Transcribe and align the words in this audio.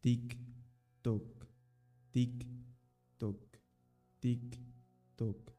tic, 0.00 0.38
toc, 1.02 1.46
tic, 2.12 2.46
toc, 3.18 3.58
tic, 4.20 4.60
toc. 5.16 5.52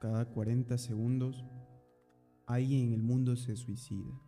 Cada 0.00 0.26
40 0.26 0.76
segundos, 0.76 1.44
alguien 2.46 2.88
en 2.88 2.92
el 2.92 3.02
mundo 3.02 3.34
se 3.36 3.56
suicida. 3.56 4.20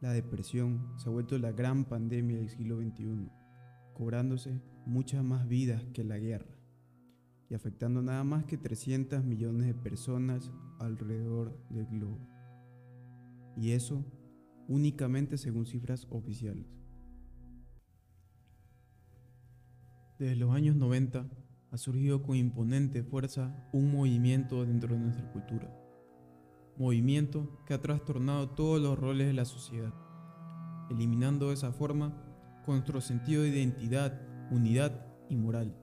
La 0.00 0.12
depresión 0.12 0.92
se 0.98 1.08
ha 1.08 1.12
vuelto 1.12 1.38
la 1.38 1.52
gran 1.52 1.84
pandemia 1.84 2.36
del 2.36 2.50
siglo 2.50 2.76
XXI, 2.82 3.30
cobrándose 3.94 4.60
muchas 4.84 5.24
más 5.24 5.48
vidas 5.48 5.82
que 5.94 6.04
la 6.04 6.18
guerra 6.18 6.54
y 7.48 7.54
afectando 7.54 8.02
nada 8.02 8.24
más 8.24 8.44
que 8.44 8.58
300 8.58 9.24
millones 9.24 9.68
de 9.68 9.74
personas 9.74 10.50
alrededor 10.78 11.56
del 11.70 11.86
globo. 11.86 12.18
Y 13.56 13.70
eso 13.70 14.04
únicamente 14.68 15.38
según 15.38 15.66
cifras 15.66 16.06
oficiales. 16.10 16.81
Desde 20.22 20.36
los 20.36 20.54
años 20.54 20.76
90 20.76 21.26
ha 21.72 21.76
surgido 21.76 22.22
con 22.22 22.36
imponente 22.36 23.02
fuerza 23.02 23.56
un 23.72 23.90
movimiento 23.90 24.64
dentro 24.64 24.94
de 24.94 25.00
nuestra 25.00 25.28
cultura. 25.32 25.68
Movimiento 26.76 27.60
que 27.66 27.74
ha 27.74 27.80
trastornado 27.80 28.50
todos 28.50 28.80
los 28.80 28.96
roles 28.96 29.26
de 29.26 29.32
la 29.32 29.44
sociedad, 29.44 29.92
eliminando 30.90 31.48
de 31.48 31.54
esa 31.54 31.72
forma 31.72 32.14
nuestro 32.68 33.00
sentido 33.00 33.42
de 33.42 33.48
identidad, 33.48 34.22
unidad 34.52 35.04
y 35.28 35.34
moral, 35.34 35.76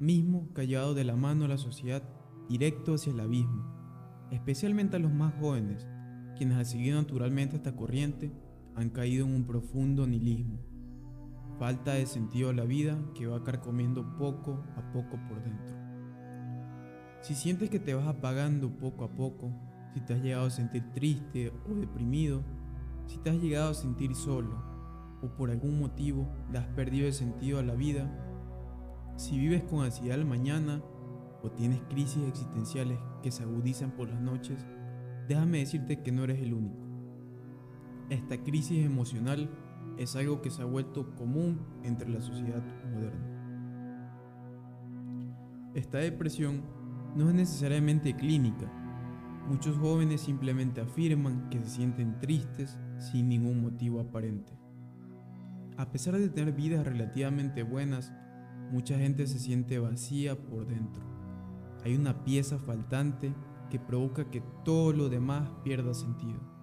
mismo 0.00 0.48
llevado 0.56 0.94
de 0.94 1.04
la 1.04 1.14
mano 1.14 1.44
a 1.44 1.48
la 1.48 1.58
sociedad 1.58 2.02
directo 2.48 2.94
hacia 2.94 3.12
el 3.12 3.20
abismo, 3.20 4.26
especialmente 4.32 4.96
a 4.96 4.98
los 4.98 5.12
más 5.12 5.32
jóvenes, 5.38 5.86
quienes 6.36 6.56
al 6.56 6.66
seguir 6.66 6.94
naturalmente 6.94 7.54
esta 7.54 7.76
corriente 7.76 8.32
han 8.74 8.90
caído 8.90 9.24
en 9.24 9.32
un 9.32 9.46
profundo 9.46 10.04
nihilismo 10.04 10.58
falta 11.58 11.94
de 11.94 12.06
sentido 12.06 12.50
a 12.50 12.52
la 12.52 12.64
vida 12.64 12.98
que 13.14 13.26
va 13.26 13.42
carcomiendo 13.42 14.16
poco 14.16 14.64
a 14.76 14.92
poco 14.92 15.18
por 15.28 15.42
dentro. 15.42 15.76
Si 17.22 17.34
sientes 17.34 17.70
que 17.70 17.80
te 17.80 17.94
vas 17.94 18.06
apagando 18.06 18.70
poco 18.70 19.04
a 19.04 19.08
poco, 19.08 19.50
si 19.94 20.00
te 20.00 20.14
has 20.14 20.22
llegado 20.22 20.46
a 20.46 20.50
sentir 20.50 20.92
triste 20.92 21.52
o 21.68 21.74
deprimido, 21.74 22.42
si 23.06 23.18
te 23.18 23.30
has 23.30 23.36
llegado 23.36 23.70
a 23.70 23.74
sentir 23.74 24.14
solo 24.14 24.62
o 25.22 25.28
por 25.28 25.50
algún 25.50 25.78
motivo 25.78 26.28
le 26.52 26.58
has 26.58 26.66
perdido 26.66 27.06
el 27.06 27.14
sentido 27.14 27.58
a 27.58 27.62
la 27.62 27.74
vida, 27.74 28.06
si 29.16 29.38
vives 29.38 29.62
con 29.62 29.84
ansiedad 29.84 30.18
al 30.18 30.26
mañana 30.26 30.82
o 31.42 31.50
tienes 31.50 31.80
crisis 31.88 32.22
existenciales 32.28 32.98
que 33.22 33.30
se 33.30 33.42
agudizan 33.42 33.92
por 33.92 34.08
las 34.08 34.20
noches, 34.20 34.66
déjame 35.26 35.58
decirte 35.58 36.02
que 36.02 36.12
no 36.12 36.24
eres 36.24 36.42
el 36.42 36.52
único. 36.52 36.84
Esta 38.10 38.36
crisis 38.42 38.84
emocional 38.84 39.50
es 39.98 40.16
algo 40.16 40.40
que 40.42 40.50
se 40.50 40.62
ha 40.62 40.66
vuelto 40.66 41.14
común 41.14 41.60
entre 41.82 42.08
la 42.08 42.20
sociedad 42.20 42.62
moderna. 42.92 43.36
Esta 45.74 45.98
depresión 45.98 46.62
no 47.14 47.28
es 47.28 47.34
necesariamente 47.34 48.14
clínica. 48.14 48.70
Muchos 49.48 49.76
jóvenes 49.78 50.22
simplemente 50.22 50.80
afirman 50.80 51.48
que 51.50 51.58
se 51.60 51.70
sienten 51.70 52.18
tristes 52.18 52.78
sin 52.98 53.28
ningún 53.28 53.62
motivo 53.62 54.00
aparente. 54.00 54.52
A 55.76 55.90
pesar 55.90 56.16
de 56.16 56.28
tener 56.28 56.54
vidas 56.54 56.86
relativamente 56.86 57.62
buenas, 57.62 58.12
mucha 58.70 58.98
gente 58.98 59.26
se 59.26 59.38
siente 59.38 59.78
vacía 59.78 60.36
por 60.36 60.66
dentro. 60.66 61.02
Hay 61.84 61.94
una 61.94 62.24
pieza 62.24 62.58
faltante 62.58 63.34
que 63.70 63.78
provoca 63.78 64.30
que 64.30 64.42
todo 64.64 64.92
lo 64.92 65.08
demás 65.08 65.48
pierda 65.62 65.94
sentido. 65.94 66.55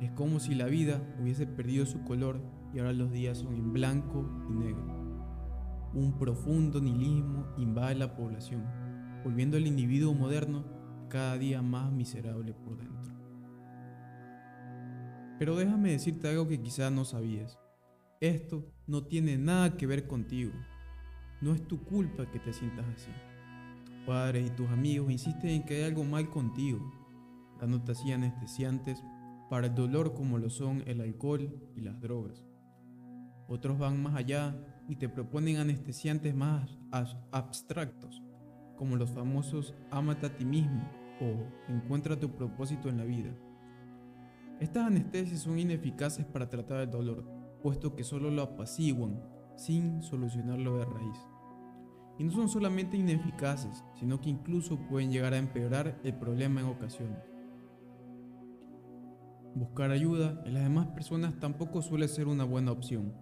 Es 0.00 0.12
como 0.12 0.38
si 0.38 0.54
la 0.54 0.66
vida 0.66 1.02
hubiese 1.20 1.46
perdido 1.46 1.84
su 1.84 2.04
color 2.04 2.40
y 2.72 2.78
ahora 2.78 2.92
los 2.92 3.10
días 3.10 3.38
son 3.38 3.54
en 3.54 3.72
blanco 3.72 4.24
y 4.48 4.54
negro. 4.54 5.08
Un 5.92 6.16
profundo 6.18 6.80
nihilismo 6.80 7.46
invade 7.56 7.96
la 7.96 8.14
población, 8.14 8.64
volviendo 9.24 9.56
al 9.56 9.66
individuo 9.66 10.14
moderno 10.14 10.64
cada 11.08 11.36
día 11.36 11.62
más 11.62 11.90
miserable 11.90 12.54
por 12.54 12.76
dentro. 12.76 13.12
Pero 15.38 15.56
déjame 15.56 15.92
decirte 15.92 16.28
algo 16.28 16.46
que 16.46 16.60
quizás 16.60 16.92
no 16.92 17.04
sabías. 17.04 17.58
Esto 18.20 18.64
no 18.86 19.04
tiene 19.04 19.36
nada 19.36 19.76
que 19.76 19.86
ver 19.86 20.06
contigo. 20.06 20.52
No 21.40 21.54
es 21.54 21.66
tu 21.66 21.82
culpa 21.84 22.30
que 22.30 22.38
te 22.38 22.52
sientas 22.52 22.86
así. 22.94 23.10
Tus 23.84 23.94
padres 24.06 24.48
y 24.48 24.50
tus 24.50 24.68
amigos 24.68 25.10
insisten 25.10 25.50
en 25.50 25.64
que 25.64 25.76
hay 25.76 25.82
algo 25.84 26.04
mal 26.04 26.28
contigo, 26.28 26.80
dándote 27.60 27.92
así 27.92 28.12
anestesiantes 28.12 29.02
para 29.48 29.68
el 29.68 29.74
dolor 29.74 30.14
como 30.14 30.38
lo 30.38 30.50
son 30.50 30.82
el 30.86 31.00
alcohol 31.00 31.50
y 31.74 31.80
las 31.80 32.00
drogas. 32.00 32.44
Otros 33.48 33.78
van 33.78 34.02
más 34.02 34.14
allá 34.14 34.54
y 34.88 34.96
te 34.96 35.08
proponen 35.08 35.56
anestesiantes 35.56 36.34
más 36.34 36.78
abstractos, 37.30 38.22
como 38.76 38.96
los 38.96 39.10
famosos 39.10 39.74
Amate 39.90 40.26
a 40.26 40.36
ti 40.36 40.44
mismo 40.44 40.88
o 41.20 41.72
Encuentra 41.72 42.18
tu 42.18 42.30
propósito 42.30 42.88
en 42.88 42.98
la 42.98 43.04
vida. 43.04 43.34
Estas 44.60 44.86
anestesias 44.86 45.40
son 45.40 45.58
ineficaces 45.58 46.24
para 46.26 46.48
tratar 46.48 46.80
el 46.80 46.90
dolor, 46.90 47.24
puesto 47.62 47.94
que 47.94 48.04
solo 48.04 48.30
lo 48.30 48.42
apaciguan 48.42 49.22
sin 49.56 50.02
solucionarlo 50.02 50.78
de 50.78 50.84
raíz. 50.84 51.18
Y 52.18 52.24
no 52.24 52.32
son 52.32 52.48
solamente 52.48 52.96
ineficaces, 52.96 53.84
sino 53.94 54.20
que 54.20 54.30
incluso 54.30 54.78
pueden 54.88 55.12
llegar 55.12 55.34
a 55.34 55.38
empeorar 55.38 56.00
el 56.02 56.14
problema 56.14 56.60
en 56.60 56.66
ocasiones. 56.66 57.37
Buscar 59.54 59.90
ayuda 59.90 60.42
en 60.44 60.54
las 60.54 60.62
demás 60.62 60.88
personas 60.88 61.38
tampoco 61.40 61.82
suele 61.82 62.08
ser 62.08 62.28
una 62.28 62.44
buena 62.44 62.72
opción, 62.72 63.12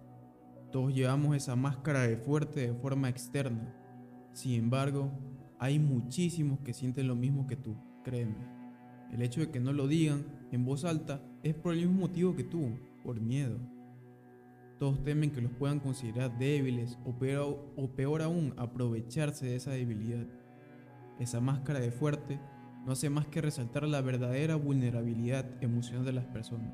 todos 0.71 0.93
llevamos 0.93 1.35
esa 1.35 1.55
máscara 1.55 2.01
de 2.01 2.17
fuerte 2.17 2.67
de 2.67 2.73
forma 2.73 3.07
externa. 3.07 3.73
Sin 4.33 4.59
embargo, 4.59 5.11
hay 5.59 5.79
muchísimos 5.79 6.59
que 6.59 6.73
sienten 6.73 7.07
lo 7.07 7.15
mismo 7.15 7.47
que 7.47 7.55
tú, 7.55 7.77
créeme. 8.03 8.35
El 9.11 9.21
hecho 9.21 9.39
de 9.39 9.49
que 9.49 9.61
no 9.61 9.71
lo 9.71 9.87
digan 9.87 10.25
en 10.51 10.65
voz 10.65 10.83
alta 10.83 11.21
es 11.41 11.55
por 11.55 11.73
el 11.73 11.79
mismo 11.79 12.01
motivo 12.01 12.35
que 12.35 12.43
tú, 12.43 12.77
por 13.01 13.21
miedo. 13.21 13.57
Todos 14.77 15.01
temen 15.03 15.31
que 15.31 15.41
los 15.41 15.53
puedan 15.53 15.79
considerar 15.79 16.37
débiles 16.37 16.99
o 17.05 17.17
peor, 17.17 17.73
o 17.77 17.87
peor 17.95 18.21
aún, 18.21 18.53
aprovecharse 18.57 19.45
de 19.45 19.55
esa 19.55 19.71
debilidad. 19.71 20.27
Esa 21.17 21.39
máscara 21.39 21.79
de 21.79 21.91
fuerte 21.91 22.39
no 22.87 22.93
hace 22.93 23.09
más 23.09 23.27
que 23.27 23.41
resaltar 23.41 23.83
la 23.83 23.99
verdadera 23.99 24.55
vulnerabilidad 24.55 25.45
emocional 25.59 26.05
de 26.05 26.13
las 26.13 26.23
personas. 26.23 26.73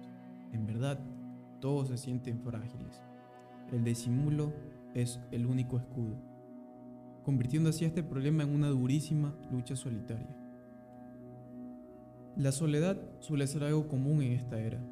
En 0.51 0.68
verdad, 0.68 1.00
todos 1.59 1.88
se 1.88 1.97
sienten 1.97 2.40
frágiles. 2.40 3.01
El 3.72 3.84
disimulo 3.84 4.53
es 4.94 5.19
el 5.31 5.47
único 5.47 5.78
escudo, 5.78 6.16
convirtiendo 7.24 7.72
así 7.72 7.85
este 7.85 8.03
problema 8.03 8.44
en 8.44 8.53
una 8.53 8.68
durísima 8.68 9.35
lucha 9.51 9.75
solitaria. 9.75 10.38
La 12.38 12.51
soledad 12.51 13.01
suele 13.19 13.47
ser 13.47 13.63
algo 13.63 13.88
común 13.88 14.22
en 14.22 14.34
esta 14.34 14.59
era. 14.59 14.85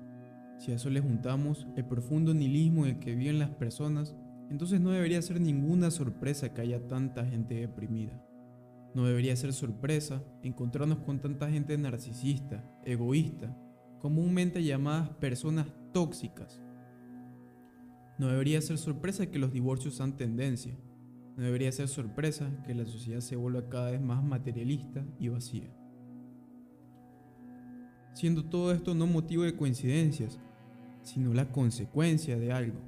Si 0.58 0.72
a 0.72 0.76
eso 0.76 0.90
le 0.90 1.02
juntamos 1.02 1.68
el 1.76 1.86
profundo 1.86 2.34
nihilismo 2.34 2.88
en 2.88 2.96
el 2.96 3.00
que 3.00 3.14
viven 3.14 3.38
las 3.38 3.52
personas, 3.52 4.16
entonces 4.50 4.82
no 4.82 4.90
debería 4.90 5.22
ser 5.22 5.40
ninguna 5.40 5.92
sorpresa 5.92 6.52
que 6.52 6.62
haya 6.62 6.88
tanta 6.88 7.28
gente 7.28 7.54
deprimida. 7.54 8.20
No 8.94 9.06
debería 9.06 9.36
ser 9.36 9.54
sorpresa 9.54 10.24
encontrarnos 10.44 11.00
con 11.00 11.20
tanta 11.20 11.50
gente 11.50 11.78
narcisista, 11.78 12.64
egoísta, 12.84 13.58
comúnmente 14.00 14.64
llamadas 14.64 15.10
personas 15.12 15.68
tóxicas, 15.94 16.62
no 18.22 18.28
debería 18.28 18.62
ser 18.62 18.78
sorpresa 18.78 19.32
que 19.32 19.40
los 19.40 19.52
divorcios 19.52 19.96
sean 19.96 20.16
tendencia. 20.16 20.78
No 21.36 21.44
debería 21.44 21.72
ser 21.72 21.88
sorpresa 21.88 22.52
que 22.68 22.76
la 22.76 22.86
sociedad 22.86 23.20
se 23.20 23.36
vuelva 23.36 23.68
cada 23.68 23.90
vez 23.90 24.00
más 24.00 24.24
materialista 24.24 25.04
y 25.18 25.30
vacía. 25.30 25.76
Siendo 28.14 28.46
todo 28.46 28.74
esto 28.74 28.94
no 28.94 29.08
motivo 29.08 29.42
de 29.42 29.56
coincidencias, 29.56 30.40
sino 31.02 31.34
la 31.34 31.52
consecuencia 31.52 32.38
de 32.38 32.52
algo. 32.52 32.80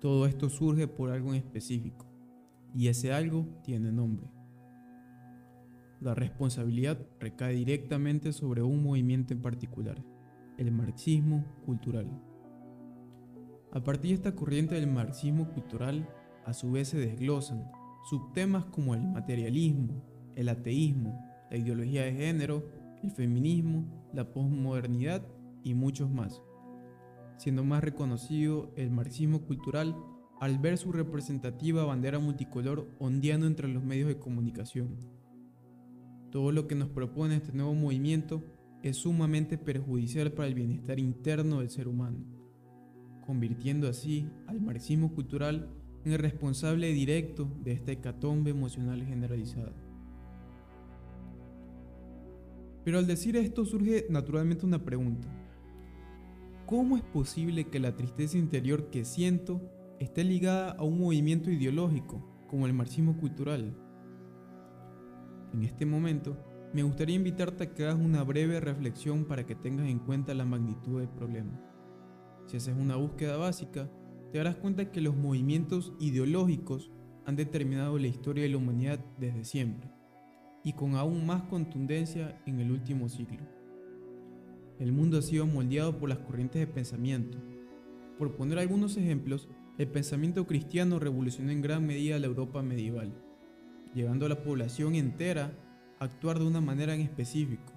Todo 0.00 0.26
esto 0.26 0.48
surge 0.48 0.86
por 0.86 1.10
algo 1.10 1.30
en 1.30 1.36
específico, 1.36 2.06
y 2.72 2.86
ese 2.86 3.12
algo 3.12 3.48
tiene 3.64 3.90
nombre. 3.90 4.35
La 6.00 6.14
responsabilidad 6.14 6.98
recae 7.18 7.54
directamente 7.54 8.32
sobre 8.32 8.62
un 8.62 8.82
movimiento 8.82 9.32
en 9.32 9.40
particular, 9.40 9.96
el 10.58 10.70
marxismo 10.70 11.44
cultural. 11.64 12.06
A 13.72 13.82
partir 13.82 14.10
de 14.10 14.14
esta 14.16 14.34
corriente 14.34 14.74
del 14.74 14.88
marxismo 14.88 15.48
cultural, 15.52 16.06
a 16.44 16.52
su 16.52 16.70
vez 16.70 16.88
se 16.88 16.98
desglosan 16.98 17.70
subtemas 18.10 18.66
como 18.66 18.94
el 18.94 19.02
materialismo, 19.02 20.04
el 20.36 20.50
ateísmo, 20.50 21.18
la 21.50 21.56
ideología 21.56 22.04
de 22.04 22.12
género, 22.12 22.68
el 23.02 23.10
feminismo, 23.10 24.10
la 24.12 24.32
posmodernidad 24.32 25.26
y 25.64 25.74
muchos 25.74 26.10
más, 26.10 26.42
siendo 27.38 27.64
más 27.64 27.82
reconocido 27.82 28.70
el 28.76 28.90
marxismo 28.90 29.40
cultural 29.42 29.96
al 30.40 30.58
ver 30.58 30.76
su 30.76 30.92
representativa 30.92 31.84
bandera 31.84 32.18
multicolor 32.18 32.86
ondeando 32.98 33.46
entre 33.46 33.68
los 33.68 33.82
medios 33.82 34.08
de 34.08 34.18
comunicación. 34.18 35.16
Todo 36.36 36.52
lo 36.52 36.66
que 36.66 36.74
nos 36.74 36.90
propone 36.90 37.36
este 37.36 37.54
nuevo 37.54 37.72
movimiento 37.72 38.44
es 38.82 38.98
sumamente 38.98 39.56
perjudicial 39.56 40.32
para 40.32 40.48
el 40.48 40.54
bienestar 40.54 40.98
interno 40.98 41.60
del 41.60 41.70
ser 41.70 41.88
humano 41.88 42.18
convirtiendo 43.26 43.88
así 43.88 44.28
al 44.46 44.60
marxismo 44.60 45.14
cultural 45.14 45.70
en 46.04 46.12
el 46.12 46.18
responsable 46.18 46.92
directo 46.92 47.50
de 47.64 47.72
esta 47.72 47.92
hecatombe 47.92 48.50
emocional 48.50 49.02
generalizada. 49.02 49.72
Pero 52.84 52.98
al 52.98 53.06
decir 53.06 53.34
esto 53.38 53.64
surge 53.64 54.04
naturalmente 54.10 54.66
una 54.66 54.84
pregunta. 54.84 55.28
¿Cómo 56.66 56.98
es 56.98 57.02
posible 57.02 57.64
que 57.68 57.80
la 57.80 57.96
tristeza 57.96 58.36
interior 58.36 58.90
que 58.90 59.06
siento 59.06 59.62
esté 60.00 60.22
ligada 60.22 60.72
a 60.72 60.82
un 60.84 60.98
movimiento 60.98 61.50
ideológico 61.50 62.22
como 62.46 62.66
el 62.66 62.74
marxismo 62.74 63.16
cultural? 63.16 63.85
En 65.52 65.62
este 65.62 65.86
momento, 65.86 66.36
me 66.72 66.82
gustaría 66.82 67.16
invitarte 67.16 67.64
a 67.64 67.74
que 67.74 67.84
hagas 67.84 67.96
una 67.96 68.22
breve 68.22 68.60
reflexión 68.60 69.24
para 69.24 69.46
que 69.46 69.54
tengas 69.54 69.88
en 69.88 69.98
cuenta 69.98 70.34
la 70.34 70.44
magnitud 70.44 71.00
del 71.00 71.08
problema. 71.08 71.60
Si 72.46 72.56
haces 72.56 72.76
una 72.78 72.96
búsqueda 72.96 73.36
básica, 73.36 73.90
te 74.30 74.38
darás 74.38 74.56
cuenta 74.56 74.90
que 74.90 75.00
los 75.00 75.16
movimientos 75.16 75.92
ideológicos 75.98 76.90
han 77.24 77.36
determinado 77.36 77.98
la 77.98 78.06
historia 78.06 78.42
de 78.42 78.50
la 78.50 78.58
humanidad 78.58 79.00
desde 79.18 79.44
siempre, 79.44 79.90
y 80.62 80.72
con 80.74 80.94
aún 80.94 81.26
más 81.26 81.42
contundencia 81.44 82.40
en 82.46 82.60
el 82.60 82.70
último 82.70 83.08
siglo. 83.08 83.40
El 84.78 84.92
mundo 84.92 85.18
ha 85.18 85.22
sido 85.22 85.46
moldeado 85.46 85.98
por 85.98 86.08
las 86.08 86.18
corrientes 86.18 86.60
de 86.60 86.66
pensamiento. 86.66 87.38
Por 88.18 88.36
poner 88.36 88.58
algunos 88.58 88.96
ejemplos, 88.96 89.48
el 89.78 89.88
pensamiento 89.88 90.46
cristiano 90.46 90.98
revolucionó 90.98 91.50
en 91.50 91.62
gran 91.62 91.86
medida 91.86 92.18
la 92.18 92.26
Europa 92.26 92.62
medieval, 92.62 93.14
llevando 93.96 94.26
a 94.26 94.28
la 94.28 94.42
población 94.42 94.94
entera 94.94 95.52
a 95.98 96.04
actuar 96.04 96.38
de 96.38 96.46
una 96.46 96.60
manera 96.60 96.94
en 96.94 97.00
específico. 97.00 97.72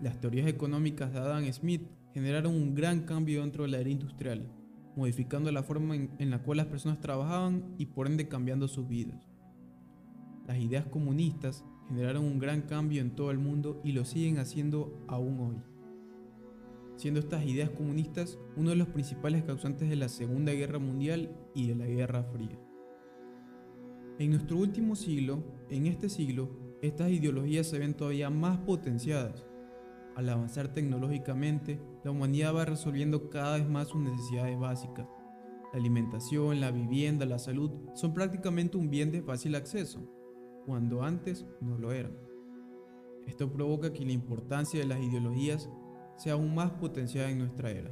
Las 0.00 0.20
teorías 0.20 0.48
económicas 0.48 1.12
de 1.12 1.20
Adam 1.20 1.44
Smith 1.52 1.86
generaron 2.12 2.56
un 2.56 2.74
gran 2.74 3.02
cambio 3.02 3.42
dentro 3.42 3.62
de 3.62 3.70
la 3.70 3.78
era 3.78 3.88
industrial, 3.88 4.50
modificando 4.96 5.52
la 5.52 5.62
forma 5.62 5.94
en, 5.94 6.10
en, 6.18 6.30
la 6.30 6.42
cual 6.42 6.56
las 6.56 6.66
personas 6.66 7.00
trabajaban 7.00 7.72
y 7.78 7.86
por 7.86 8.08
ende 8.08 8.26
cambiando 8.26 8.66
sus 8.66 8.88
vidas. 8.88 9.30
Las 10.48 10.58
ideas 10.58 10.86
comunistas 10.86 11.64
generaron 11.88 12.24
un 12.24 12.40
gran 12.40 12.62
cambio 12.62 13.00
en 13.00 13.14
todo 13.14 13.30
el 13.30 13.38
mundo 13.38 13.80
y 13.84 13.92
lo 13.92 14.04
siguen 14.04 14.38
haciendo 14.38 15.04
aún 15.06 15.38
hoy. 15.38 15.56
Siendo 16.96 17.20
estas 17.20 17.46
ideas 17.46 17.70
comunistas 17.70 18.40
uno 18.56 18.70
de 18.70 18.76
los 18.76 18.88
principales 18.88 19.44
causantes 19.44 19.88
de 19.88 19.96
la 19.96 20.08
Segunda 20.08 20.52
Guerra 20.52 20.80
Mundial 20.80 21.30
y 21.54 21.68
de 21.68 21.76
la 21.76 21.86
Guerra 21.86 22.24
Fría. 22.24 22.58
En 24.20 24.32
nuestro 24.32 24.58
último 24.58 24.96
siglo, 24.96 25.42
en 25.70 25.86
este 25.86 26.10
siglo, 26.10 26.50
estas 26.82 27.10
ideologías 27.10 27.66
se 27.66 27.78
ven 27.78 27.94
todavía 27.94 28.28
más 28.28 28.58
potenciadas. 28.58 29.46
Al 30.14 30.28
avanzar 30.28 30.74
tecnológicamente, 30.74 31.80
la 32.04 32.10
humanidad 32.10 32.54
va 32.54 32.66
resolviendo 32.66 33.30
cada 33.30 33.56
vez 33.56 33.66
más 33.66 33.88
sus 33.88 34.02
necesidades 34.02 34.58
básicas. 34.58 35.08
La 35.72 35.78
alimentación, 35.78 36.60
la 36.60 36.70
vivienda, 36.70 37.24
la 37.24 37.38
salud 37.38 37.70
son 37.94 38.12
prácticamente 38.12 38.76
un 38.76 38.90
bien 38.90 39.10
de 39.10 39.22
fácil 39.22 39.54
acceso, 39.54 40.00
cuando 40.66 41.02
antes 41.02 41.46
no 41.62 41.78
lo 41.78 41.90
eran. 41.90 42.12
Esto 43.26 43.50
provoca 43.50 43.90
que 43.94 44.04
la 44.04 44.12
importancia 44.12 44.80
de 44.80 44.86
las 44.86 45.00
ideologías 45.00 45.70
sea 46.18 46.34
aún 46.34 46.54
más 46.54 46.72
potenciada 46.72 47.30
en 47.30 47.38
nuestra 47.38 47.70
era, 47.70 47.90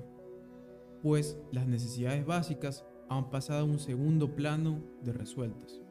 pues 1.00 1.38
las 1.52 1.66
necesidades 1.66 2.26
básicas 2.26 2.84
han 3.08 3.30
pasado 3.30 3.60
a 3.60 3.64
un 3.64 3.78
segundo 3.78 4.36
plano 4.36 4.84
de 5.02 5.14
resueltas. 5.14 5.87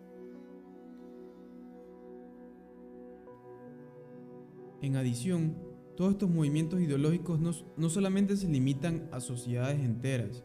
En 4.81 4.95
adición, 4.95 5.55
todos 5.95 6.11
estos 6.11 6.29
movimientos 6.29 6.79
ideológicos 6.79 7.39
no, 7.39 7.51
no, 7.75 7.89
solamente 7.89 8.37
se 8.37 8.47
limitan 8.47 9.09
a 9.11 9.19
sociedades 9.19 9.79
enteras. 9.79 10.43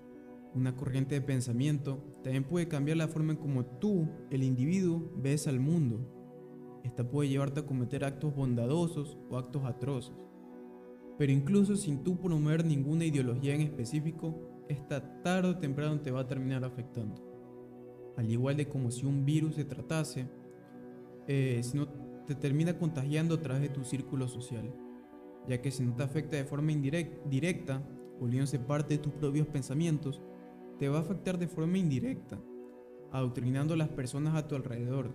Una 0.55 0.75
corriente 0.75 1.15
de 1.15 1.21
pensamiento 1.21 2.03
también 2.23 2.45
puede 2.45 2.69
cambiar 2.69 2.97
la 2.97 3.09
forma 3.09 3.33
en 3.33 3.39
cómo 3.39 3.65
tú, 3.65 4.09
el 4.31 4.43
individuo, 4.43 5.13
ves 5.17 5.47
al 5.47 5.61
mundo. 5.61 6.81
Esta 6.85 7.09
puede 7.09 7.29
llevarte 7.29 7.61
a 7.61 7.67
cometer 7.67 8.05
actos 8.05 8.35
bondadosos 8.35 9.19
o 9.29 9.37
actos 9.37 9.65
atroces. 9.65 10.15
Pero 11.19 11.33
incluso 11.33 11.77
sin 11.77 12.03
tú 12.03 12.19
promover 12.19 12.65
ninguna 12.65 13.05
ideología 13.05 13.55
en 13.55 13.61
específico, 13.61 14.65
esta 14.69 15.23
tarde 15.23 15.51
o 15.51 15.59
temprano 15.59 16.01
te 16.01 16.11
va 16.11 16.21
a 16.21 16.27
terminar 16.27 16.65
afectando. 16.65 17.23
Al 18.17 18.31
igual 18.31 18.57
de 18.57 18.69
como 18.69 18.91
si 18.91 19.05
un 19.05 19.25
virus 19.25 19.55
se 19.57 19.65
tratase, 19.65 20.27
eh, 21.27 21.61
si 21.63 21.77
no 21.77 21.89
te 22.27 22.35
termina 22.35 22.79
contagiando 22.79 23.35
a 23.37 23.41
través 23.41 23.63
de 23.63 23.69
tu 23.69 23.85
círculo 23.85 24.29
social, 24.29 24.73
ya 25.49 25.61
que 25.61 25.71
si 25.71 25.83
no 25.83 25.95
te 25.95 26.03
afecta 26.03 26.37
de 26.37 26.45
forma 26.45 26.73
indirecta, 26.73 27.83
volviéndose 28.21 28.59
parte 28.59 28.95
de 28.95 29.03
tus 29.03 29.13
propios 29.13 29.47
pensamientos, 29.47 30.23
te 30.79 30.89
va 30.89 30.99
a 30.99 31.03
afectar 31.03 31.39
de 31.39 31.49
forma 31.49 31.79
indirecta, 31.79 32.41
adoctrinando 33.11 33.75
a 33.75 33.77
las 33.77 33.89
personas 33.89 34.35
a 34.35 34.47
tu 34.47 34.55
alrededor, 34.55 35.13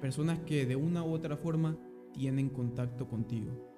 personas 0.00 0.40
que 0.40 0.66
de 0.66 0.76
una 0.76 1.02
u 1.02 1.12
otra 1.12 1.36
forma 1.36 1.78
tienen 2.12 2.48
contacto 2.48 3.08
contigo. 3.08 3.70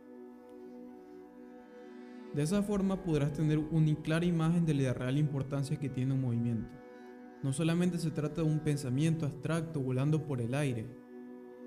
De 2.34 2.42
esa 2.42 2.62
forma 2.62 3.02
podrás 3.02 3.32
tener 3.32 3.58
una 3.58 3.94
clara 4.02 4.26
imagen 4.26 4.66
de 4.66 4.74
la 4.74 4.92
real 4.92 5.16
importancia 5.16 5.78
que 5.78 5.88
tiene 5.88 6.12
un 6.12 6.20
movimiento. 6.20 6.68
No 7.42 7.52
solamente 7.52 7.98
se 7.98 8.10
trata 8.10 8.42
de 8.42 8.48
un 8.48 8.60
pensamiento 8.60 9.24
abstracto 9.24 9.80
volando 9.80 10.26
por 10.26 10.40
el 10.40 10.54
aire, 10.54 10.86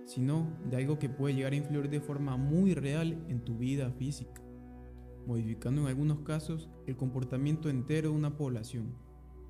sino 0.10 0.48
de 0.68 0.78
algo 0.78 0.98
que 0.98 1.08
puede 1.08 1.36
llegar 1.36 1.54
a 1.54 1.58
influir 1.58 1.88
de 1.88 2.02
forma 2.02 2.36
muy 2.36 2.74
real 2.74 3.24
en 3.28 3.42
tu 3.46 3.60
vida 3.60 3.92
física, 3.92 4.42
modificando 5.28 5.82
en 5.82 5.88
algunos 5.88 6.22
casos 6.22 6.68
el 6.88 6.98
comportamiento 6.98 7.70
entero 7.70 8.10
de 8.10 8.16
una 8.16 8.36
población, 8.36 8.96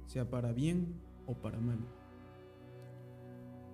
sea 0.06 0.29
para 0.29 0.51
bien 0.51 1.00
o 1.27 1.35
para 1.35 1.61
mal. 1.61 1.79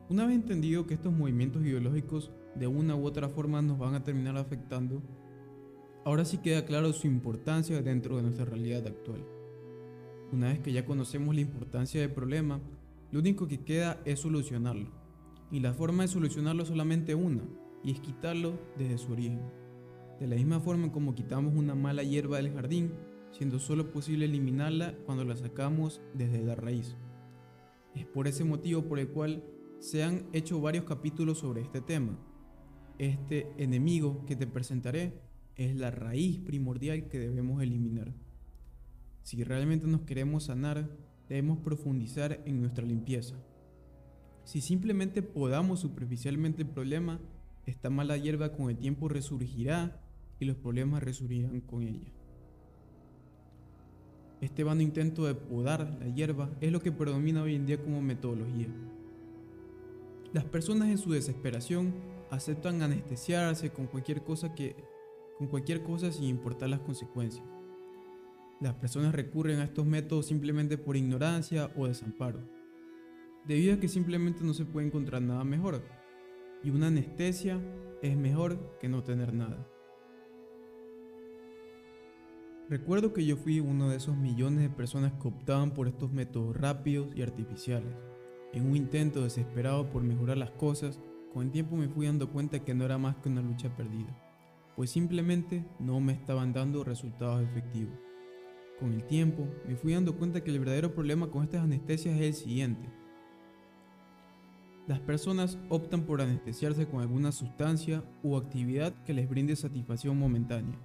Una 0.09 0.27
vez 0.27 0.35
entendido 0.35 0.85
que 0.85 0.93
estos 0.93 1.11
movimientos 1.11 1.63
ideológicos 1.63 2.31
de 2.53 2.67
una 2.67 2.95
u 2.95 3.03
otra 3.03 3.29
forma 3.29 3.63
nos 3.63 3.79
van 3.79 3.95
a 3.95 4.03
terminar 4.03 4.37
afectando, 4.37 5.01
ahora 6.05 6.23
sí 6.23 6.37
queda 6.37 6.65
claro 6.65 6.93
su 6.93 7.07
importancia 7.07 7.81
dentro 7.81 8.17
de 8.17 8.21
nuestra 8.21 8.45
realidad 8.45 8.85
actual. 8.85 9.25
Una 10.31 10.49
vez 10.49 10.59
que 10.59 10.71
ya 10.71 10.85
conocemos 10.85 11.33
la 11.33 11.41
importancia 11.41 11.99
del 11.99 12.11
problema, 12.11 12.59
lo 13.11 13.21
único 13.21 13.47
que 13.47 13.63
queda 13.63 13.99
es 14.05 14.19
solucionarlo 14.19 15.04
y 15.51 15.59
la 15.59 15.73
forma 15.73 16.03
de 16.03 16.09
solucionarlo 16.09 16.63
es 16.63 16.69
solamente 16.69 17.15
una, 17.15 17.43
y 17.83 17.91
es 17.91 17.99
quitarlo 17.99 18.59
desde 18.77 18.97
su 18.97 19.11
origen. 19.11 19.41
De 20.19 20.27
la 20.27 20.35
misma 20.35 20.59
forma 20.59 20.91
como 20.91 21.13
quitamos 21.13 21.53
una 21.55 21.75
mala 21.75 22.03
hierba 22.03 22.37
del 22.37 22.53
jardín, 22.53 22.93
siendo 23.31 23.59
solo 23.59 23.91
posible 23.91 24.25
eliminarla 24.25 24.95
cuando 25.05 25.25
la 25.25 25.35
sacamos 25.35 26.01
desde 26.13 26.41
la 26.41 26.55
raíz. 26.55 26.95
Es 27.93 28.05
por 28.05 28.27
ese 28.27 28.43
motivo 28.43 28.83
por 28.83 28.99
el 28.99 29.09
cual 29.09 29.43
se 29.79 30.03
han 30.03 30.25
hecho 30.33 30.61
varios 30.61 30.85
capítulos 30.85 31.39
sobre 31.39 31.61
este 31.61 31.81
tema. 31.81 32.17
Este 32.97 33.51
enemigo 33.57 34.25
que 34.25 34.35
te 34.35 34.47
presentaré 34.47 35.19
es 35.55 35.75
la 35.75 35.91
raíz 35.91 36.39
primordial 36.39 37.07
que 37.07 37.19
debemos 37.19 37.61
eliminar. 37.61 38.13
Si 39.23 39.43
realmente 39.43 39.87
nos 39.87 40.01
queremos 40.01 40.45
sanar, 40.45 40.89
debemos 41.27 41.59
profundizar 41.59 42.41
en 42.45 42.61
nuestra 42.61 42.85
limpieza. 42.85 43.35
Si 44.45 44.61
simplemente 44.61 45.23
podamos 45.23 45.79
superficialmente 45.79 46.61
el 46.61 46.69
problema, 46.69 47.19
esta 47.65 47.89
mala 47.89 48.15
hierba 48.15 48.53
con 48.53 48.69
el 48.69 48.77
tiempo 48.77 49.09
resurgirá 49.09 49.99
y 50.39 50.45
los 50.45 50.55
problemas 50.55 51.01
resurgirán 51.01 51.61
con 51.61 51.81
ella. 51.81 52.11
Este 54.41 54.63
vano 54.63 54.81
intento 54.81 55.25
de 55.25 55.33
podar 55.33 55.97
la 55.99 56.07
hierba 56.13 56.51
es 56.61 56.71
lo 56.71 56.79
que 56.79 56.91
predomina 56.91 57.41
hoy 57.41 57.55
en 57.55 57.65
día 57.65 57.81
como 57.81 58.03
metodología. 58.03 58.67
Las 60.31 60.45
personas 60.45 60.89
en 60.89 60.99
su 60.99 61.11
desesperación 61.11 61.91
aceptan 62.29 62.83
anestesiarse 62.83 63.71
con 63.71 63.87
cualquier 63.87 64.23
cosa 64.23 64.53
que 64.53 64.75
con 65.39 65.47
cualquier 65.47 65.81
cosa 65.81 66.11
sin 66.11 66.25
importar 66.25 66.69
las 66.69 66.81
consecuencias. 66.81 67.43
Las 68.61 68.75
personas 68.75 69.15
recurren 69.15 69.59
a 69.59 69.65
estos 69.65 69.85
métodos 69.85 70.27
simplemente 70.27 70.77
por 70.77 70.95
ignorancia 70.95 71.71
o 71.75 71.87
desamparo 71.87 72.54
debido 73.47 73.75
a 73.75 73.79
que 73.79 73.87
simplemente 73.87 74.43
no 74.43 74.53
se 74.53 74.65
puede 74.65 74.87
encontrar 74.87 75.21
nada 75.21 75.43
mejor. 75.43 75.83
Y 76.63 76.69
una 76.69 76.87
anestesia 76.87 77.61
es 78.01 78.17
mejor 78.17 78.77
que 78.79 78.89
no 78.89 79.03
tener 79.03 79.33
nada. 79.33 79.67
Recuerdo 82.67 83.13
que 83.13 83.23
yo 83.23 83.37
fui 83.37 83.59
uno 83.59 83.89
de 83.89 83.97
esos 83.97 84.17
millones 84.17 84.63
de 84.63 84.69
personas 84.69 85.13
que 85.13 85.27
optaban 85.27 85.71
por 85.71 85.87
estos 85.87 86.11
métodos 86.11 86.57
rápidos 86.57 87.15
y 87.15 87.21
artificiales. 87.21 87.93
En 88.53 88.65
un 88.65 88.75
intento 88.75 89.23
desesperado 89.23 89.91
por 89.91 90.01
mejorar 90.01 90.37
las 90.37 90.49
cosas, 90.51 90.99
con 91.31 91.43
el 91.43 91.51
tiempo 91.51 91.75
me 91.75 91.89
fui 91.89 92.07
dando 92.07 92.31
cuenta 92.31 92.63
que 92.63 92.73
no 92.73 92.85
era 92.85 92.97
más 92.97 93.17
que 93.17 93.29
una 93.29 93.41
lucha 93.41 93.75
perdida, 93.75 94.17
pues 94.75 94.89
simplemente 94.89 95.63
no 95.79 95.99
me 95.99 96.13
estaban 96.13 96.53
dando 96.53 96.83
resultados 96.83 97.43
efectivos. 97.43 97.99
Con 98.79 98.93
el 98.93 99.03
tiempo 99.03 99.47
me 99.67 99.75
fui 99.75 99.93
dando 99.93 100.17
cuenta 100.17 100.43
que 100.43 100.49
el 100.49 100.59
verdadero 100.59 100.93
problema 100.95 101.29
con 101.29 101.43
estas 101.43 101.63
anestesias 101.63 102.15
es 102.15 102.21
el 102.21 102.33
siguiente, 102.33 102.89
las 104.87 104.99
personas 104.99 105.57
optan 105.69 106.03
por 106.03 106.21
anestesiarse 106.21 106.87
con 106.87 107.01
alguna 107.01 107.31
sustancia 107.31 108.03
o 108.23 108.37
actividad 108.37 108.93
que 109.03 109.13
les 109.13 109.27
brinde 109.27 109.55
satisfacción 109.55 110.17
momentánea, 110.17 110.79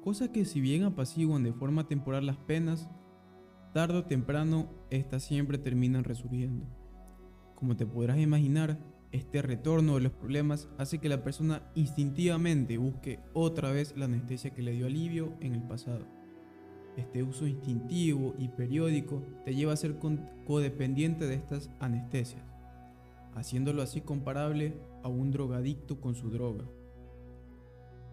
cosa 0.00 0.32
que 0.32 0.44
si 0.44 0.60
bien 0.60 0.84
apaciguan 0.84 1.42
de 1.42 1.52
forma 1.52 1.86
temporal 1.86 2.26
las 2.26 2.38
penas, 2.38 2.88
tarde 3.74 3.98
o 3.98 4.04
temprano, 4.04 4.70
estas 4.90 5.24
siempre 5.24 5.58
terminan 5.58 6.04
resurgiendo. 6.04 6.66
Como 7.54 7.76
te 7.76 7.86
podrás 7.86 8.18
imaginar, 8.18 8.78
este 9.12 9.42
retorno 9.42 9.94
de 9.94 10.00
los 10.00 10.12
problemas 10.12 10.68
hace 10.78 10.98
que 10.98 11.08
la 11.08 11.22
persona 11.22 11.62
instintivamente 11.74 12.78
busque 12.78 13.20
otra 13.32 13.70
vez 13.70 13.96
la 13.96 14.06
anestesia 14.06 14.50
que 14.50 14.62
le 14.62 14.72
dio 14.72 14.86
alivio 14.86 15.34
en 15.40 15.54
el 15.54 15.62
pasado. 15.62 16.06
Este 16.96 17.22
uso 17.22 17.46
instintivo 17.46 18.34
y 18.38 18.48
periódico 18.48 19.22
te 19.44 19.54
lleva 19.54 19.72
a 19.72 19.76
ser 19.76 19.98
codependiente 20.46 21.26
de 21.26 21.34
estas 21.34 21.70
anestesias, 21.80 22.42
haciéndolo 23.34 23.82
así 23.82 24.00
comparable 24.00 24.76
a 25.02 25.08
un 25.08 25.30
drogadicto 25.30 26.00
con 26.00 26.14
su 26.14 26.30
droga. 26.30 26.64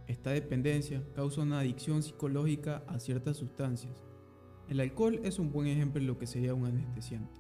Esta 0.08 0.32
dependencia 0.32 1.04
causa 1.14 1.42
una 1.42 1.60
adicción 1.60 2.04
psicológica 2.04 2.84
a 2.88 3.00
ciertas 3.00 3.38
sustancias. 3.38 4.04
El 4.68 4.80
alcohol 4.80 5.22
es 5.24 5.40
un 5.40 5.52
buen 5.52 5.68
ejemplo 5.68 6.02
de 6.02 6.08
lo 6.08 6.18
que 6.18 6.28
sería 6.28 6.54
un 6.54 6.66
anestesiante. 6.66 7.40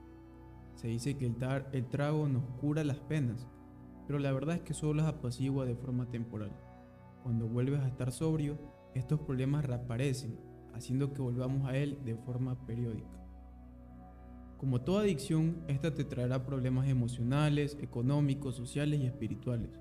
Se 0.75 0.88
dice 0.88 1.17
que 1.17 1.25
el, 1.25 1.35
el 1.73 1.89
trago 1.89 2.27
nos 2.27 2.43
cura 2.59 2.83
las 2.83 3.00
penas, 3.00 3.47
pero 4.07 4.19
la 4.19 4.31
verdad 4.31 4.55
es 4.55 4.61
que 4.61 4.73
solo 4.73 5.01
es 5.01 5.07
apacigua 5.07 5.65
de 5.65 5.75
forma 5.75 6.09
temporal. 6.09 6.51
Cuando 7.23 7.47
vuelves 7.47 7.81
a 7.81 7.88
estar 7.88 8.11
sobrio, 8.11 8.57
estos 8.93 9.19
problemas 9.19 9.65
reaparecen, 9.65 10.39
haciendo 10.73 11.13
que 11.13 11.21
volvamos 11.21 11.67
a 11.67 11.77
él 11.77 12.00
de 12.03 12.15
forma 12.15 12.65
periódica. 12.65 13.21
Como 14.62 14.80
toda 14.82 15.01
adicción, 15.01 15.58
esta 15.68 15.96
te 15.96 16.03
traerá 16.03 16.46
problemas 16.46 16.88
emocionales, 16.88 17.75
económicos, 17.82 18.56
sociales 18.56 19.00
y 19.00 19.08
espirituales. 19.08 19.72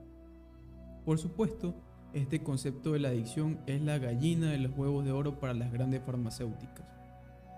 Por 1.04 1.18
supuesto, 1.18 1.74
este 2.14 2.42
concepto 2.42 2.94
de 2.94 3.00
la 3.00 3.10
adicción 3.10 3.60
es 3.66 3.82
la 3.82 3.98
gallina 3.98 4.50
de 4.50 4.56
los 4.56 4.72
huevos 4.74 5.04
de 5.04 5.12
oro 5.12 5.38
para 5.38 5.52
las 5.52 5.70
grandes 5.70 6.02
farmacéuticas 6.02 6.86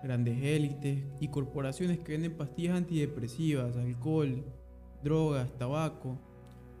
grandes 0.03 0.43
élites 0.43 1.05
y 1.21 1.29
corporaciones 1.29 1.99
que 1.99 2.11
venden 2.11 2.35
pastillas 2.35 2.75
antidepresivas, 2.75 3.77
alcohol, 3.77 4.43
drogas, 5.01 5.57
tabaco, 5.57 6.19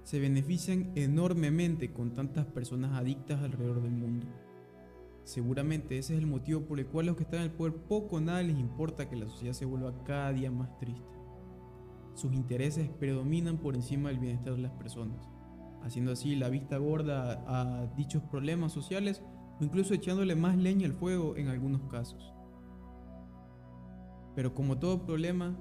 se 0.03 0.19
benefician 0.19 0.91
enormemente 0.95 1.93
con 1.93 2.13
tantas 2.13 2.45
personas 2.45 2.91
adictas 2.99 3.41
alrededor 3.41 3.81
del 3.81 3.91
mundo. 3.91 4.27
Seguramente 5.23 5.97
ese 5.97 6.13
es 6.13 6.19
el 6.19 6.27
motivo 6.27 6.61
por 6.61 6.79
el 6.79 6.87
cual 6.87 7.05
los 7.05 7.15
que 7.15 7.23
están 7.23 7.39
en 7.39 7.45
el 7.45 7.51
poder 7.51 7.73
poco 7.73 8.17
o 8.17 8.21
nada 8.21 8.43
les 8.43 8.57
importa 8.57 9.09
que 9.09 9.15
la 9.15 9.27
sociedad 9.27 9.53
se 9.53 9.65
vuelva 9.65 10.03
cada 10.03 10.33
día 10.33 10.51
más 10.51 10.77
triste. 10.79 11.17
Sus 12.13 12.33
intereses 12.33 12.89
predominan 12.89 13.57
por 13.57 13.75
encima 13.75 14.09
del 14.09 14.19
bienestar 14.19 14.55
de 14.55 14.61
las 14.61 14.73
personas, 14.73 15.29
haciendo 15.81 16.11
así 16.11 16.35
la 16.35 16.49
vista 16.49 16.77
gorda 16.77 17.43
a, 17.47 17.87
dichos 17.95 18.21
problemas 18.23 18.73
sociales 18.73 19.23
o 19.59 19.63
incluso 19.63 19.93
echándole 19.93 20.35
más 20.35 20.57
leña 20.57 20.87
al 20.87 20.93
fuego 20.93 21.37
en 21.37 21.47
algunos 21.47 21.81
casos. 21.89 22.33
Pero 24.35 24.53
como 24.53 24.77
todo 24.77 25.05
problema, 25.05 25.57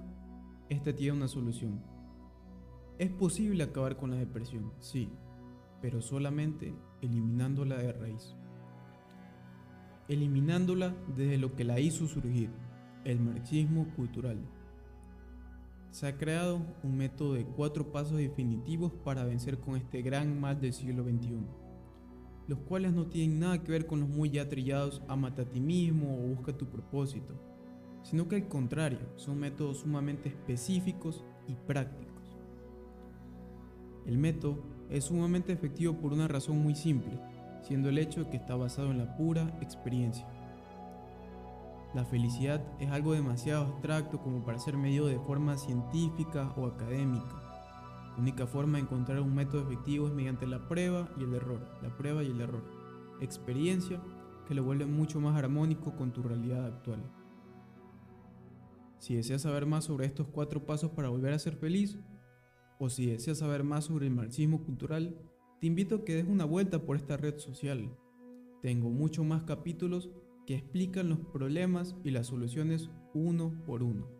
este 0.69 0.93
tiene 0.93 1.17
una 1.17 1.29
solución. 1.29 1.83
Es 2.99 3.11
posible 3.11 3.63
acabar 3.63 3.97
con 3.97 4.11
la 4.11 4.17
depresión, 4.17 4.73
sí, 4.81 5.13
pero 5.81 6.01
solamente 6.01 6.75
eliminándola 7.01 7.77
de 7.77 7.93
raíz. 7.93 8.37
Eliminándola 10.13 10.95
desde 11.17 11.39
lo 11.39 11.57
que 11.57 11.65
la 11.65 11.81
hizo 11.81 12.07
surgir, 12.07 12.51
el 13.03 13.19
marxismo 13.19 13.89
cultural. 13.97 14.37
Se 15.91 16.07
ha 16.07 16.19
creado 16.19 16.61
un 16.83 16.99
método 16.99 17.33
de 17.33 17.47
cuatro 17.47 17.91
pasos 17.91 18.19
definitivos 18.19 18.93
para 18.93 19.25
vencer 19.25 19.59
con 19.59 19.75
este 19.75 20.03
gran 20.03 20.39
mal 20.39 20.61
del 20.61 20.75
siglo 20.75 21.03
XXI, 21.03 21.47
los 22.47 22.59
cuales 22.59 22.93
no 22.93 23.07
tienen 23.07 23.41
nada 23.41 23.65
que 23.65 23.73
ver 23.73 23.87
con 23.87 24.01
los 24.01 24.09
muy 24.11 24.29
ya 24.29 24.51
trillados 24.51 25.01
amata 25.09 25.43
a 25.43 25.49
ti 25.49 25.61
mismo 25.61 26.15
o 26.15 26.29
busca 26.29 26.53
tu 26.59 26.67
propósito, 26.67 27.33
sino 28.03 28.29
que 28.29 28.37
al 28.37 28.49
contrario, 28.49 28.99
son 29.17 29.41
métodos 29.41 29.79
sumamente 29.79 30.29
específicos 30.29 31.25
y 31.49 31.55
prácticos. 31.55 32.37
El 34.05 34.19
método 34.19 34.63
es 34.91 35.05
sumamente 35.05 35.55
efectivo 35.55 35.97
por 35.97 36.13
una 36.13 36.29
razón 36.29 36.59
muy 36.59 36.75
simple, 36.75 37.19
siendo 37.63 37.89
el 37.89 37.99
hecho 37.99 38.29
que 38.31 38.37
está 38.37 38.57
basado 38.57 38.91
en 38.91 38.99
la 38.99 39.17
pura 39.17 39.57
experiencia. 39.61 40.27
La 41.95 42.05
felicidad 42.05 42.63
es 42.81 42.91
algo 42.91 43.13
demasiado 43.13 43.67
abstracto 43.67 44.21
como 44.21 44.45
para 44.45 44.59
ser 44.59 44.77
medido 44.77 45.07
de 45.07 45.19
forma 45.19 45.59
científica 45.59 46.53
o 46.57 46.67
académica. 46.67 47.35
La 48.15 48.19
única 48.19 48.47
forma 48.47 48.79
de 48.79 48.85
encontrar 48.85 49.21
un 49.21 49.35
método 49.35 49.63
efectivo 49.63 50.07
es 50.07 50.15
mediante 50.15 50.47
la 50.47 50.69
prueba 50.69 51.09
y 51.19 51.25
el 51.25 51.35
error, 51.35 51.61
la 51.83 51.95
prueba 51.97 52.23
y 52.23 52.31
el 52.31 52.41
error. 52.41 52.65
Experiencia 53.21 54.01
que 54.47 54.55
lo 54.55 54.65
vuelve 54.65 54.87
mucho 54.87 55.21
más 55.21 55.37
armónico 55.37 55.95
con 55.97 56.13
tu 56.13 56.23
realidad 56.23 56.65
actual. 56.65 57.03
Si 58.99 59.15
deseas 59.15 59.43
saber 59.43 59.67
más 59.67 59.85
sobre 59.85 60.07
estos 60.07 60.29
cuatro 60.29 60.65
pasos 60.65 60.91
para 60.93 61.09
volver 61.09 61.33
a 61.33 61.39
ser 61.39 61.57
feliz, 61.57 61.99
o 62.79 62.89
si 62.89 63.07
deseas 63.07 63.39
saber 63.39 63.65
más 63.65 63.85
sobre 63.85 64.07
el 64.07 64.15
marxismo 64.15 64.63
cultural, 64.65 65.17
te 65.63 65.69
invito 65.69 65.95
a 65.95 66.05
que 66.05 66.17
des 66.17 66.27
una 66.27 66.45
vuelta 66.45 66.85
por 66.85 66.97
esta 66.97 67.17
red 67.17 67.39
social. 67.39 67.97
Tengo 68.63 68.91
muchos 68.91 69.25
más 69.25 69.45
capítulos 69.45 70.11
que 70.45 70.57
explican 70.57 71.09
los 71.09 71.21
problemas 71.21 71.95
y 72.03 72.11
las 72.11 72.27
soluciones 72.27 72.91
uno 73.15 73.63
por 73.65 73.85
uno. 73.85 74.11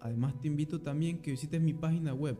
Además 0.00 0.40
te 0.40 0.48
invito 0.48 0.80
también 0.80 1.20
que 1.20 1.32
visites 1.32 1.60
mi 1.60 1.74
página 1.74 2.14
web, 2.14 2.38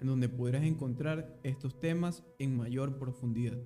en 0.00 0.08
donde 0.08 0.28
podrás 0.28 0.64
encontrar 0.64 1.38
estos 1.44 1.78
temas 1.78 2.24
en 2.40 2.56
mayor 2.56 2.98
profundidad. 2.98 3.62